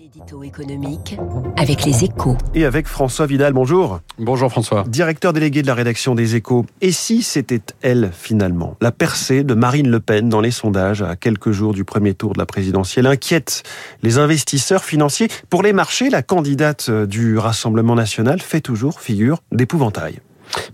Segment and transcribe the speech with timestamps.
[0.00, 1.18] L'édito économique
[1.58, 2.38] avec les échos.
[2.54, 4.00] Et avec François Vidal, bonjour.
[4.18, 4.84] Bonjour François.
[4.88, 6.64] Directeur délégué de la rédaction des échos.
[6.80, 8.76] Et si c'était elle, finalement?
[8.80, 12.32] La percée de Marine Le Pen dans les sondages à quelques jours du premier tour
[12.32, 13.62] de la présidentielle inquiète
[14.02, 15.28] les investisseurs financiers.
[15.50, 20.20] Pour les marchés, la candidate du Rassemblement national fait toujours figure d'épouvantail.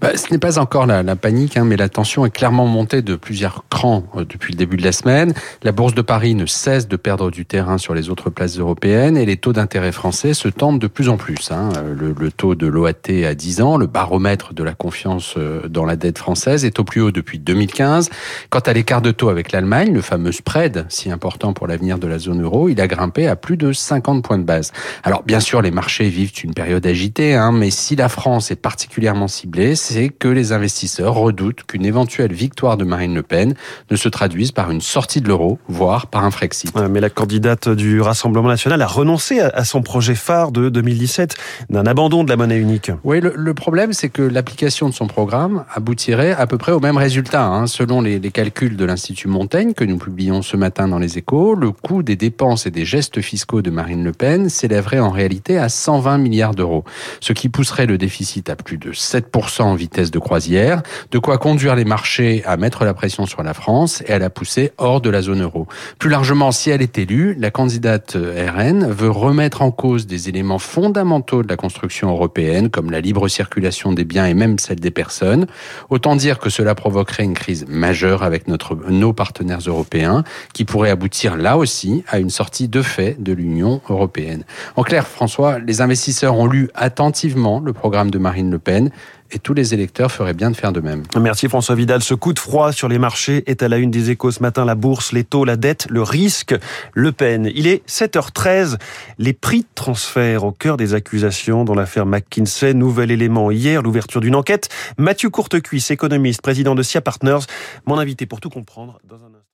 [0.00, 3.16] Bah, ce n'est pas encore la, panique, hein, mais la tension est clairement montée de
[3.16, 5.34] plusieurs crans euh, depuis le début de la semaine.
[5.62, 9.16] La bourse de Paris ne cesse de perdre du terrain sur les autres places européennes
[9.16, 11.50] et les taux d'intérêt français se tendent de plus en plus.
[11.50, 11.70] Hein.
[11.98, 15.84] Le, le, taux de l'OAT à 10 ans, le baromètre de la confiance euh, dans
[15.84, 18.10] la dette française, est au plus haut depuis 2015.
[18.50, 22.06] Quant à l'écart de taux avec l'Allemagne, le fameux spread, si important pour l'avenir de
[22.06, 24.72] la zone euro, il a grimpé à plus de 50 points de base.
[25.02, 28.60] Alors bien sûr, les marchés vivent une période agitée, hein, mais si la France est
[28.60, 33.54] particulièrement ciblée, c'est que les investisseurs redoutent qu'une éventuelle victoire de Marine Le Pen
[33.90, 36.72] ne se traduise par une sortie de l'euro, voire par un Frexit.
[36.90, 41.34] Mais la candidate du Rassemblement national a renoncé à son projet phare de 2017
[41.70, 42.90] d'un abandon de la monnaie unique.
[43.04, 46.80] Oui, le, le problème, c'est que l'application de son programme aboutirait à peu près au
[46.80, 47.46] même résultat.
[47.46, 47.66] Hein.
[47.66, 51.54] Selon les, les calculs de l'Institut Montaigne que nous publions ce matin dans les échos,
[51.54, 55.58] le coût des dépenses et des gestes fiscaux de Marine Le Pen s'élèverait en réalité
[55.58, 56.84] à 120 milliards d'euros,
[57.20, 61.38] ce qui pousserait le déficit à plus de 7% en vitesse de croisière, de quoi
[61.38, 65.00] conduire les marchés à mettre la pression sur la France et à la pousser hors
[65.00, 65.66] de la zone euro.
[65.98, 70.58] Plus largement, si elle est élue, la candidate RN veut remettre en cause des éléments
[70.58, 74.90] fondamentaux de la construction européenne, comme la libre circulation des biens et même celle des
[74.90, 75.46] personnes.
[75.90, 80.90] Autant dire que cela provoquerait une crise majeure avec notre, nos partenaires européens, qui pourrait
[80.90, 84.44] aboutir là aussi à une sortie de fait de l'Union européenne.
[84.76, 88.90] En clair, François, les investisseurs ont lu attentivement le programme de Marine Le Pen
[89.30, 91.02] et tous les électeurs feraient bien de faire de même.
[91.20, 92.02] Merci François Vidal.
[92.02, 94.64] Ce coup de froid sur les marchés est à la une des échos ce matin.
[94.64, 96.54] La bourse, les taux, la dette, le risque,
[96.94, 97.50] Le Pen.
[97.54, 98.76] Il est 7h13.
[99.18, 102.74] Les prix de transfert au cœur des accusations dans l'affaire McKinsey.
[102.74, 104.68] Nouvel élément hier, l'ouverture d'une enquête.
[104.98, 107.46] Mathieu Courtecuisse, économiste, président de SIA Partners,
[107.86, 109.46] mon invité pour tout comprendre dans un instant.